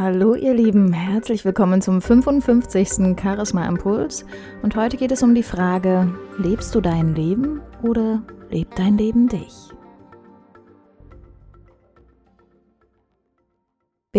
Hallo 0.00 0.36
ihr 0.36 0.54
Lieben, 0.54 0.92
herzlich 0.92 1.44
willkommen 1.44 1.82
zum 1.82 2.00
55. 2.00 3.20
Charisma 3.20 3.66
Impuls 3.66 4.24
und 4.62 4.76
heute 4.76 4.96
geht 4.96 5.10
es 5.10 5.24
um 5.24 5.34
die 5.34 5.42
Frage, 5.42 6.14
lebst 6.38 6.72
du 6.76 6.80
dein 6.80 7.16
Leben 7.16 7.60
oder 7.82 8.22
lebt 8.48 8.78
dein 8.78 8.96
Leben 8.96 9.26
dich? 9.26 9.72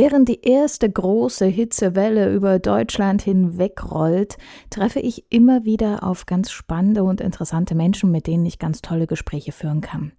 Während 0.02 0.30
die 0.30 0.44
erste 0.44 0.90
große 0.90 1.46
Hitzewelle 1.46 2.34
über 2.34 2.58
Deutschland 2.58 3.22
hinwegrollt, 3.22 4.38
treffe 4.70 5.02
ich 5.02 5.26
immer 5.30 5.66
wieder 5.66 6.04
auf 6.04 6.26
ganz 6.26 6.52
spannende 6.52 7.04
und 7.04 7.20
interessante 7.20 7.76
Menschen, 7.76 8.10
mit 8.10 8.26
denen 8.26 8.46
ich 8.46 8.60
ganz 8.60 8.82
tolle 8.82 9.08
Gespräche 9.08 9.52
führen 9.52 9.82
kann. 9.82 10.14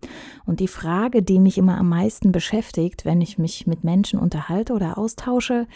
Und 0.44 0.60
die 0.60 0.68
Frage, 0.68 1.22
die 1.22 1.38
mich 1.38 1.56
immer 1.56 1.78
am 1.78 1.88
meisten 1.88 2.30
beschäftigt, 2.30 3.06
wenn 3.06 3.22
ich 3.22 3.38
mich 3.38 3.66
mit 3.66 3.82
Menschen 3.82 4.20
unterhalte 4.20 4.74
oder 4.74 4.98
austausche, 4.98 5.66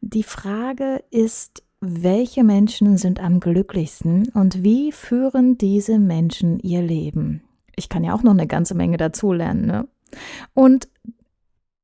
die 0.00 0.22
Frage 0.22 1.04
ist, 1.10 1.62
welche 1.78 2.44
Menschen 2.44 2.96
sind 2.96 3.20
am 3.20 3.38
glücklichsten 3.38 4.30
und 4.32 4.64
wie 4.64 4.92
führen 4.92 5.58
diese 5.58 5.98
Menschen 5.98 6.58
ihr 6.60 6.80
Leben? 6.80 7.42
Ich 7.76 7.90
kann 7.90 8.02
ja 8.02 8.14
auch 8.14 8.22
noch 8.22 8.32
eine 8.32 8.46
ganze 8.46 8.74
Menge 8.74 8.96
dazulernen, 8.96 9.66
ne? 9.66 9.88
Und 10.54 10.88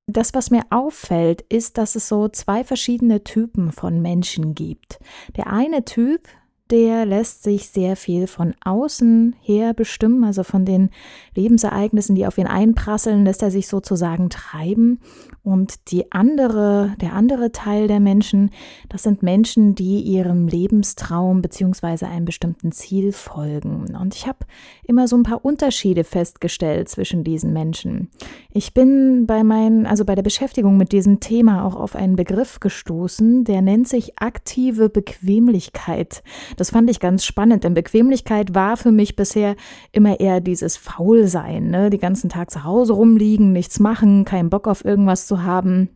das, 0.08 0.34
was 0.34 0.50
mir 0.50 0.62
auffällt, 0.70 1.42
ist, 1.42 1.78
dass 1.78 1.94
es 1.94 2.08
so 2.08 2.28
zwei 2.28 2.64
verschiedene 2.64 3.22
Typen 3.24 3.72
von 3.72 4.00
Menschen 4.00 4.54
gibt. 4.54 4.98
Der 5.36 5.48
eine 5.48 5.84
Typ, 5.84 6.28
der 6.70 7.06
lässt 7.06 7.42
sich 7.42 7.68
sehr 7.68 7.94
viel 7.94 8.26
von 8.26 8.54
außen 8.64 9.36
her 9.40 9.74
bestimmen, 9.74 10.24
also 10.24 10.42
von 10.44 10.64
den 10.64 10.90
Lebensereignissen, 11.34 12.14
die 12.14 12.26
auf 12.26 12.38
ihn 12.38 12.46
einprasseln, 12.46 13.24
lässt 13.24 13.42
er 13.42 13.50
sich 13.50 13.68
sozusagen 13.68 14.30
treiben. 14.30 15.00
Und 15.48 15.90
die 15.90 16.12
andere, 16.12 16.94
der 17.00 17.14
andere 17.14 17.52
Teil 17.52 17.88
der 17.88 18.00
Menschen, 18.00 18.50
das 18.90 19.04
sind 19.04 19.22
Menschen, 19.22 19.74
die 19.74 20.02
ihrem 20.02 20.46
Lebenstraum 20.46 21.40
beziehungsweise 21.40 22.06
einem 22.06 22.26
bestimmten 22.26 22.70
Ziel 22.70 23.12
folgen. 23.12 23.96
Und 23.98 24.14
ich 24.14 24.26
habe 24.26 24.40
immer 24.84 25.08
so 25.08 25.16
ein 25.16 25.22
paar 25.22 25.42
Unterschiede 25.46 26.04
festgestellt 26.04 26.90
zwischen 26.90 27.24
diesen 27.24 27.54
Menschen. 27.54 28.10
Ich 28.50 28.74
bin 28.74 29.26
bei 29.26 29.42
meinen, 29.42 29.86
also 29.86 30.04
bei 30.04 30.14
der 30.14 30.22
Beschäftigung 30.22 30.76
mit 30.76 30.92
diesem 30.92 31.18
Thema 31.18 31.64
auch 31.64 31.76
auf 31.76 31.96
einen 31.96 32.16
Begriff 32.16 32.60
gestoßen, 32.60 33.44
der 33.44 33.62
nennt 33.62 33.88
sich 33.88 34.18
aktive 34.20 34.90
Bequemlichkeit. 34.90 36.22
Das 36.58 36.72
fand 36.72 36.90
ich 36.90 37.00
ganz 37.00 37.24
spannend, 37.24 37.64
denn 37.64 37.72
Bequemlichkeit 37.72 38.54
war 38.54 38.76
für 38.76 38.92
mich 38.92 39.16
bisher 39.16 39.56
immer 39.92 40.20
eher 40.20 40.42
dieses 40.42 40.76
Faulsein, 40.76 41.70
ne? 41.70 41.88
die 41.88 41.96
ganzen 41.96 42.28
Tag 42.28 42.50
zu 42.50 42.64
Hause 42.64 42.92
rumliegen, 42.92 43.52
nichts 43.52 43.80
machen, 43.80 44.26
keinen 44.26 44.50
Bock 44.50 44.68
auf 44.68 44.84
irgendwas 44.84 45.26
zu 45.26 45.37
haben. 45.42 45.90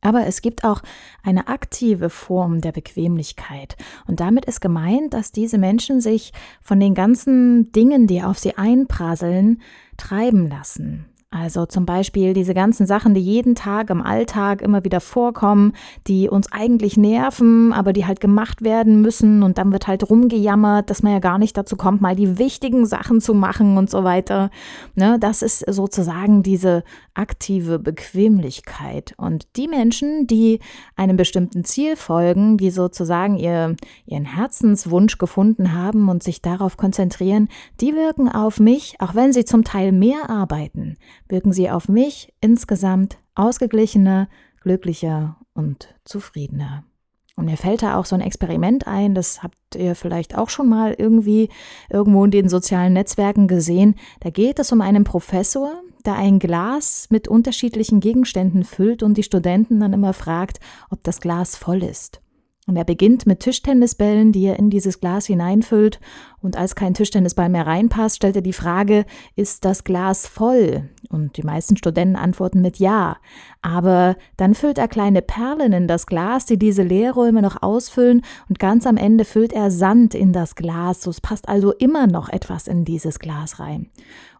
Aber 0.00 0.26
es 0.26 0.40
gibt 0.40 0.64
auch 0.64 0.82
eine 1.22 1.48
aktive 1.48 2.08
Form 2.08 2.60
der 2.60 2.72
Bequemlichkeit. 2.72 3.76
Und 4.06 4.20
damit 4.20 4.46
ist 4.46 4.60
gemeint, 4.60 5.12
dass 5.12 5.30
diese 5.30 5.58
Menschen 5.58 6.00
sich 6.00 6.32
von 6.62 6.80
den 6.80 6.94
ganzen 6.94 7.70
Dingen, 7.72 8.06
die 8.06 8.22
auf 8.22 8.38
sie 8.38 8.56
einprasseln, 8.56 9.60
treiben 9.98 10.48
lassen. 10.48 11.06
Also 11.32 11.64
zum 11.64 11.86
Beispiel 11.86 12.34
diese 12.34 12.54
ganzen 12.54 12.86
Sachen, 12.86 13.14
die 13.14 13.20
jeden 13.20 13.54
Tag 13.54 13.90
im 13.90 14.02
Alltag 14.02 14.60
immer 14.62 14.82
wieder 14.84 15.00
vorkommen, 15.00 15.74
die 16.08 16.28
uns 16.28 16.50
eigentlich 16.50 16.96
nerven, 16.96 17.72
aber 17.72 17.92
die 17.92 18.04
halt 18.04 18.20
gemacht 18.20 18.62
werden 18.62 19.00
müssen 19.00 19.44
und 19.44 19.56
dann 19.56 19.70
wird 19.70 19.86
halt 19.86 20.10
rumgejammert, 20.10 20.90
dass 20.90 21.04
man 21.04 21.12
ja 21.12 21.20
gar 21.20 21.38
nicht 21.38 21.56
dazu 21.56 21.76
kommt, 21.76 22.00
mal 22.00 22.16
die 22.16 22.38
wichtigen 22.38 22.84
Sachen 22.84 23.20
zu 23.20 23.32
machen 23.32 23.78
und 23.78 23.88
so 23.88 24.02
weiter. 24.02 24.50
Ne, 24.96 25.18
das 25.20 25.42
ist 25.42 25.64
sozusagen 25.72 26.42
diese 26.42 26.82
aktive 27.14 27.78
Bequemlichkeit. 27.78 29.14
Und 29.16 29.46
die 29.54 29.68
Menschen, 29.68 30.26
die 30.26 30.58
einem 30.96 31.16
bestimmten 31.16 31.62
Ziel 31.62 31.94
folgen, 31.94 32.56
die 32.56 32.70
sozusagen 32.72 33.36
ihr, 33.36 33.76
ihren 34.04 34.24
Herzenswunsch 34.24 35.16
gefunden 35.18 35.74
haben 35.74 36.08
und 36.08 36.24
sich 36.24 36.42
darauf 36.42 36.76
konzentrieren, 36.76 37.48
die 37.80 37.94
wirken 37.94 38.28
auf 38.28 38.58
mich, 38.58 38.96
auch 38.98 39.14
wenn 39.14 39.32
sie 39.32 39.44
zum 39.44 39.62
Teil 39.62 39.92
mehr 39.92 40.28
arbeiten 40.28 40.96
wirken 41.30 41.52
sie 41.52 41.70
auf 41.70 41.88
mich 41.88 42.32
insgesamt 42.40 43.18
ausgeglichener, 43.34 44.28
glücklicher 44.60 45.36
und 45.54 45.94
zufriedener. 46.04 46.84
Und 47.36 47.46
mir 47.46 47.56
fällt 47.56 47.82
da 47.82 47.96
auch 47.96 48.04
so 48.04 48.14
ein 48.14 48.20
Experiment 48.20 48.86
ein, 48.86 49.14
das 49.14 49.42
habt 49.42 49.56
ihr 49.74 49.94
vielleicht 49.94 50.36
auch 50.36 50.50
schon 50.50 50.68
mal 50.68 50.94
irgendwie 50.98 51.48
irgendwo 51.88 52.24
in 52.24 52.30
den 52.30 52.48
sozialen 52.50 52.92
Netzwerken 52.92 53.48
gesehen. 53.48 53.94
Da 54.20 54.30
geht 54.30 54.58
es 54.58 54.72
um 54.72 54.82
einen 54.82 55.04
Professor, 55.04 55.72
der 56.04 56.16
ein 56.16 56.38
Glas 56.38 57.06
mit 57.10 57.28
unterschiedlichen 57.28 58.00
Gegenständen 58.00 58.64
füllt 58.64 59.02
und 59.02 59.16
die 59.16 59.22
Studenten 59.22 59.80
dann 59.80 59.92
immer 59.92 60.12
fragt, 60.12 60.60
ob 60.90 61.02
das 61.02 61.20
Glas 61.20 61.56
voll 61.56 61.82
ist. 61.82 62.20
Und 62.66 62.76
er 62.76 62.84
beginnt 62.84 63.26
mit 63.26 63.40
Tischtennisbällen, 63.40 64.32
die 64.32 64.44
er 64.44 64.58
in 64.58 64.70
dieses 64.70 65.00
Glas 65.00 65.26
hineinfüllt. 65.26 65.98
Und 66.40 66.56
als 66.56 66.74
kein 66.74 66.94
Tischtennisball 66.94 67.48
mehr 67.48 67.66
reinpasst, 67.66 68.16
stellt 68.16 68.36
er 68.36 68.42
die 68.42 68.52
Frage, 68.52 69.06
ist 69.34 69.64
das 69.64 69.82
Glas 69.82 70.26
voll? 70.26 70.88
Und 71.08 71.36
die 71.36 71.42
meisten 71.42 71.76
Studenten 71.76 72.16
antworten 72.16 72.60
mit 72.60 72.78
Ja. 72.78 73.16
Aber 73.62 74.16
dann 74.36 74.54
füllt 74.54 74.78
er 74.78 74.88
kleine 74.88 75.22
Perlen 75.22 75.72
in 75.72 75.88
das 75.88 76.06
Glas, 76.06 76.44
die 76.44 76.58
diese 76.58 76.82
Leerräume 76.82 77.42
noch 77.42 77.62
ausfüllen. 77.62 78.22
Und 78.48 78.58
ganz 78.58 78.86
am 78.86 78.98
Ende 78.98 79.24
füllt 79.24 79.52
er 79.52 79.70
Sand 79.70 80.14
in 80.14 80.32
das 80.32 80.54
Glas. 80.54 81.00
So, 81.00 81.10
es 81.10 81.20
passt 81.20 81.48
also 81.48 81.72
immer 81.72 82.06
noch 82.06 82.28
etwas 82.28 82.68
in 82.68 82.84
dieses 82.84 83.18
Glas 83.18 83.58
rein. 83.58 83.90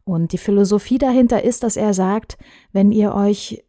Und 0.05 0.33
die 0.33 0.39
Philosophie 0.39 0.99
dahinter 0.99 1.43
ist, 1.43 1.63
dass 1.63 1.77
er 1.77 1.95
sagt, 1.95 2.39
wenn 2.73 2.93
ihr 2.93 3.15
euch 3.15 3.65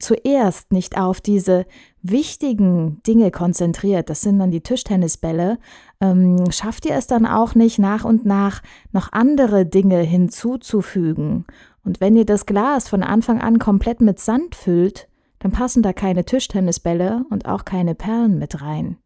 zuerst 0.00 0.72
nicht 0.72 0.98
auf 0.98 1.20
diese 1.20 1.66
wichtigen 2.02 3.02
Dinge 3.06 3.30
konzentriert, 3.30 4.10
das 4.10 4.22
sind 4.22 4.38
dann 4.38 4.50
die 4.50 4.62
Tischtennisbälle, 4.62 5.58
ähm, 6.00 6.50
schafft 6.50 6.86
ihr 6.86 6.94
es 6.94 7.06
dann 7.06 7.26
auch 7.26 7.54
nicht 7.54 7.78
nach 7.78 8.04
und 8.04 8.24
nach 8.24 8.62
noch 8.92 9.12
andere 9.12 9.66
Dinge 9.66 10.00
hinzuzufügen. 10.00 11.44
Und 11.84 12.00
wenn 12.00 12.16
ihr 12.16 12.26
das 12.26 12.46
Glas 12.46 12.88
von 12.88 13.02
Anfang 13.02 13.40
an 13.40 13.58
komplett 13.58 14.00
mit 14.00 14.18
Sand 14.18 14.54
füllt, 14.54 15.08
dann 15.38 15.52
passen 15.52 15.82
da 15.82 15.92
keine 15.92 16.24
Tischtennisbälle 16.24 17.24
und 17.30 17.46
auch 17.46 17.64
keine 17.64 17.94
Perlen 17.94 18.38
mit 18.38 18.60
rein. 18.62 18.96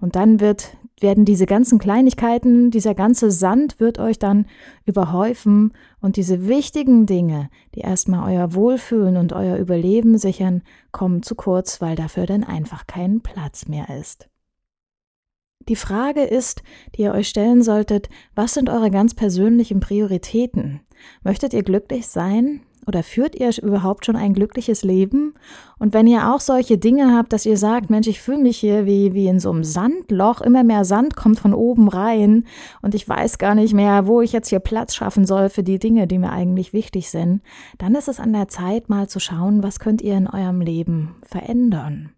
Und 0.00 0.16
dann 0.16 0.40
wird, 0.40 0.76
werden 1.00 1.24
diese 1.24 1.46
ganzen 1.46 1.78
Kleinigkeiten, 1.78 2.70
dieser 2.70 2.94
ganze 2.94 3.30
Sand 3.30 3.80
wird 3.80 3.98
euch 3.98 4.18
dann 4.18 4.46
überhäufen 4.84 5.72
und 6.00 6.16
diese 6.16 6.48
wichtigen 6.48 7.06
Dinge, 7.06 7.50
die 7.74 7.80
erstmal 7.80 8.34
euer 8.34 8.54
Wohlfühlen 8.54 9.16
und 9.16 9.32
euer 9.32 9.56
Überleben 9.58 10.16
sichern, 10.16 10.62
kommen 10.92 11.22
zu 11.22 11.34
kurz, 11.34 11.80
weil 11.80 11.96
dafür 11.96 12.26
dann 12.26 12.44
einfach 12.44 12.86
kein 12.86 13.20
Platz 13.20 13.68
mehr 13.68 13.90
ist. 13.98 14.28
Die 15.68 15.76
Frage 15.76 16.22
ist, 16.22 16.62
die 16.94 17.02
ihr 17.02 17.12
euch 17.12 17.28
stellen 17.28 17.62
solltet, 17.62 18.08
was 18.34 18.54
sind 18.54 18.70
eure 18.70 18.90
ganz 18.90 19.14
persönlichen 19.14 19.80
Prioritäten? 19.80 20.80
Möchtet 21.24 21.52
ihr 21.52 21.62
glücklich 21.62 22.06
sein? 22.06 22.60
Oder 22.86 23.02
führt 23.02 23.34
ihr 23.34 23.50
überhaupt 23.62 24.06
schon 24.06 24.16
ein 24.16 24.32
glückliches 24.32 24.82
Leben? 24.82 25.34
Und 25.78 25.92
wenn 25.92 26.06
ihr 26.06 26.32
auch 26.32 26.40
solche 26.40 26.78
Dinge 26.78 27.14
habt, 27.16 27.32
dass 27.32 27.44
ihr 27.44 27.56
sagt, 27.56 27.90
Mensch, 27.90 28.06
ich 28.06 28.20
fühle 28.20 28.38
mich 28.38 28.58
hier 28.58 28.86
wie, 28.86 29.12
wie 29.12 29.26
in 29.26 29.40
so 29.40 29.50
einem 29.50 29.64
Sandloch, 29.64 30.40
immer 30.40 30.62
mehr 30.62 30.84
Sand 30.84 31.16
kommt 31.16 31.40
von 31.40 31.52
oben 31.52 31.88
rein 31.88 32.44
und 32.82 32.94
ich 32.94 33.08
weiß 33.08 33.38
gar 33.38 33.54
nicht 33.54 33.74
mehr, 33.74 34.06
wo 34.06 34.20
ich 34.20 34.32
jetzt 34.32 34.48
hier 34.48 34.60
Platz 34.60 34.94
schaffen 34.94 35.26
soll 35.26 35.48
für 35.48 35.64
die 35.64 35.78
Dinge, 35.78 36.06
die 36.06 36.18
mir 36.18 36.30
eigentlich 36.30 36.72
wichtig 36.72 37.10
sind, 37.10 37.42
dann 37.78 37.94
ist 37.94 38.08
es 38.08 38.20
an 38.20 38.32
der 38.32 38.48
Zeit, 38.48 38.88
mal 38.88 39.08
zu 39.08 39.18
schauen, 39.18 39.62
was 39.62 39.80
könnt 39.80 40.00
ihr 40.00 40.16
in 40.16 40.28
eurem 40.28 40.60
Leben 40.60 41.16
verändern. 41.22 42.10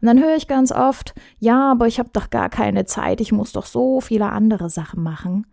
Und 0.00 0.06
dann 0.06 0.20
höre 0.20 0.36
ich 0.36 0.48
ganz 0.48 0.72
oft, 0.72 1.14
ja, 1.38 1.72
aber 1.72 1.86
ich 1.86 1.98
habe 1.98 2.10
doch 2.12 2.30
gar 2.30 2.48
keine 2.48 2.84
Zeit, 2.84 3.20
ich 3.20 3.32
muss 3.32 3.52
doch 3.52 3.66
so 3.66 4.00
viele 4.00 4.30
andere 4.30 4.70
Sachen 4.70 5.02
machen. 5.02 5.46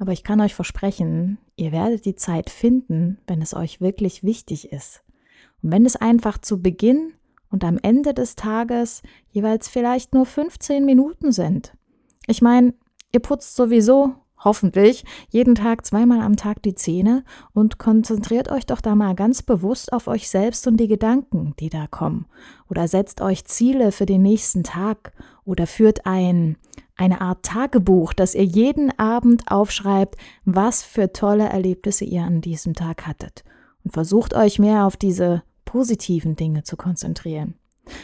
Aber 0.00 0.12
ich 0.12 0.24
kann 0.24 0.40
euch 0.40 0.54
versprechen, 0.54 1.36
ihr 1.56 1.72
werdet 1.72 2.06
die 2.06 2.16
Zeit 2.16 2.48
finden, 2.48 3.18
wenn 3.26 3.42
es 3.42 3.52
euch 3.52 3.82
wirklich 3.82 4.24
wichtig 4.24 4.72
ist. 4.72 5.02
Und 5.62 5.70
wenn 5.72 5.84
es 5.84 5.94
einfach 5.94 6.38
zu 6.38 6.62
Beginn 6.62 7.12
und 7.50 7.64
am 7.64 7.78
Ende 7.82 8.14
des 8.14 8.34
Tages 8.34 9.02
jeweils 9.30 9.68
vielleicht 9.68 10.14
nur 10.14 10.24
15 10.24 10.86
Minuten 10.86 11.32
sind. 11.32 11.74
Ich 12.26 12.40
meine, 12.40 12.72
ihr 13.12 13.20
putzt 13.20 13.54
sowieso 13.56 14.14
hoffentlich 14.42 15.04
jeden 15.28 15.54
Tag 15.54 15.84
zweimal 15.84 16.20
am 16.22 16.36
Tag 16.36 16.62
die 16.62 16.74
Zähne 16.74 17.22
und 17.52 17.76
konzentriert 17.76 18.50
euch 18.50 18.64
doch 18.64 18.80
da 18.80 18.94
mal 18.94 19.14
ganz 19.14 19.42
bewusst 19.42 19.92
auf 19.92 20.06
euch 20.06 20.30
selbst 20.30 20.66
und 20.66 20.78
die 20.78 20.88
Gedanken, 20.88 21.52
die 21.60 21.68
da 21.68 21.86
kommen. 21.86 22.24
Oder 22.70 22.88
setzt 22.88 23.20
euch 23.20 23.44
Ziele 23.44 23.92
für 23.92 24.06
den 24.06 24.22
nächsten 24.22 24.64
Tag 24.64 25.12
oder 25.44 25.66
führt 25.66 26.06
ein 26.06 26.56
eine 27.00 27.22
Art 27.22 27.44
Tagebuch, 27.44 28.12
dass 28.12 28.34
ihr 28.34 28.44
jeden 28.44 28.96
Abend 28.98 29.50
aufschreibt, 29.50 30.16
was 30.44 30.82
für 30.82 31.12
tolle 31.12 31.48
Erlebnisse 31.48 32.04
ihr 32.04 32.22
an 32.22 32.42
diesem 32.42 32.74
Tag 32.74 33.06
hattet. 33.06 33.42
Und 33.82 33.92
versucht 33.92 34.34
euch 34.34 34.58
mehr 34.58 34.84
auf 34.84 34.98
diese 34.98 35.42
positiven 35.64 36.36
Dinge 36.36 36.62
zu 36.62 36.76
konzentrieren. 36.76 37.54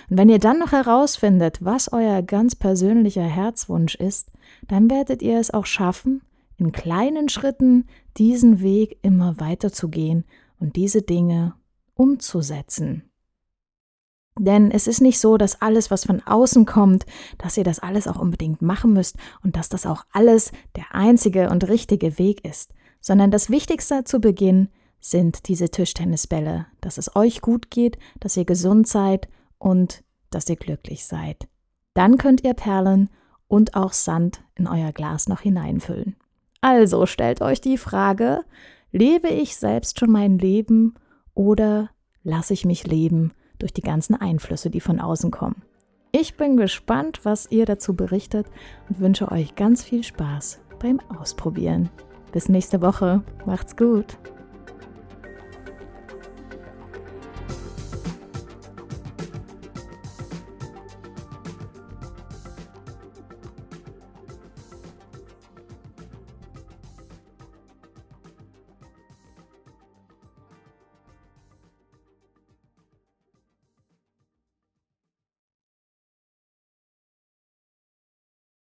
Und 0.08 0.16
wenn 0.16 0.30
ihr 0.30 0.38
dann 0.38 0.58
noch 0.58 0.72
herausfindet, 0.72 1.58
was 1.62 1.92
euer 1.92 2.22
ganz 2.22 2.56
persönlicher 2.56 3.22
Herzwunsch 3.22 3.94
ist, 3.96 4.32
dann 4.66 4.90
werdet 4.90 5.20
ihr 5.20 5.38
es 5.38 5.52
auch 5.52 5.66
schaffen, 5.66 6.22
in 6.56 6.72
kleinen 6.72 7.28
Schritten 7.28 7.84
diesen 8.16 8.60
Weg 8.62 8.98
immer 9.02 9.38
weiter 9.38 9.70
zu 9.70 9.90
gehen 9.90 10.24
und 10.58 10.76
diese 10.76 11.02
Dinge 11.02 11.54
umzusetzen. 11.94 13.05
Denn 14.38 14.70
es 14.70 14.86
ist 14.86 15.00
nicht 15.00 15.18
so, 15.18 15.38
dass 15.38 15.62
alles, 15.62 15.90
was 15.90 16.04
von 16.04 16.22
außen 16.22 16.66
kommt, 16.66 17.06
dass 17.38 17.56
ihr 17.56 17.64
das 17.64 17.78
alles 17.78 18.06
auch 18.06 18.18
unbedingt 18.18 18.60
machen 18.60 18.92
müsst 18.92 19.16
und 19.42 19.56
dass 19.56 19.68
das 19.68 19.86
auch 19.86 20.04
alles 20.12 20.52
der 20.76 20.94
einzige 20.94 21.48
und 21.48 21.68
richtige 21.68 22.18
Weg 22.18 22.44
ist, 22.44 22.74
sondern 23.00 23.30
das 23.30 23.48
Wichtigste 23.48 24.04
zu 24.04 24.20
Beginn 24.20 24.68
sind 25.00 25.48
diese 25.48 25.70
Tischtennisbälle, 25.70 26.66
dass 26.80 26.98
es 26.98 27.16
euch 27.16 27.40
gut 27.40 27.70
geht, 27.70 27.98
dass 28.20 28.36
ihr 28.36 28.44
gesund 28.44 28.86
seid 28.88 29.28
und 29.58 30.02
dass 30.30 30.48
ihr 30.48 30.56
glücklich 30.56 31.06
seid. 31.06 31.48
Dann 31.94 32.18
könnt 32.18 32.44
ihr 32.44 32.54
Perlen 32.54 33.08
und 33.48 33.74
auch 33.74 33.94
Sand 33.94 34.42
in 34.54 34.66
euer 34.66 34.92
Glas 34.92 35.28
noch 35.28 35.40
hineinfüllen. 35.40 36.16
Also 36.60 37.06
stellt 37.06 37.40
euch 37.40 37.60
die 37.60 37.78
Frage, 37.78 38.44
lebe 38.92 39.28
ich 39.28 39.56
selbst 39.56 39.98
schon 39.98 40.10
mein 40.10 40.38
Leben 40.38 40.94
oder 41.32 41.90
lasse 42.22 42.52
ich 42.52 42.66
mich 42.66 42.86
leben 42.86 43.32
durch 43.58 43.72
die 43.72 43.82
ganzen 43.82 44.14
Einflüsse, 44.14 44.70
die 44.70 44.80
von 44.80 45.00
außen 45.00 45.30
kommen? 45.30 45.62
Ich 46.12 46.36
bin 46.36 46.56
gespannt, 46.56 47.20
was 47.24 47.50
ihr 47.50 47.66
dazu 47.66 47.94
berichtet 47.94 48.46
und 48.88 49.00
wünsche 49.00 49.30
euch 49.30 49.54
ganz 49.54 49.84
viel 49.84 50.02
Spaß 50.02 50.60
beim 50.78 51.00
Ausprobieren. 51.18 51.90
Bis 52.32 52.48
nächste 52.48 52.80
Woche. 52.80 53.22
Macht's 53.44 53.76
gut. 53.76 54.18